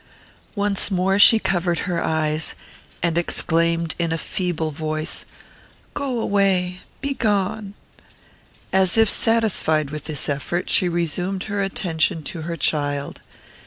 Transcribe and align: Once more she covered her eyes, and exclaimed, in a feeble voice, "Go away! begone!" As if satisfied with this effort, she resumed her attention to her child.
Once 0.55 0.89
more 0.89 1.19
she 1.19 1.37
covered 1.37 1.77
her 1.85 2.03
eyes, 2.03 2.55
and 3.03 3.19
exclaimed, 3.19 3.93
in 3.99 4.11
a 4.11 4.17
feeble 4.17 4.71
voice, 4.71 5.25
"Go 5.93 6.19
away! 6.19 6.79
begone!" 7.01 7.75
As 8.73 8.97
if 8.97 9.07
satisfied 9.07 9.91
with 9.91 10.05
this 10.05 10.27
effort, 10.27 10.71
she 10.71 10.89
resumed 10.89 11.43
her 11.43 11.61
attention 11.61 12.23
to 12.23 12.41
her 12.49 12.55
child. 12.57 13.21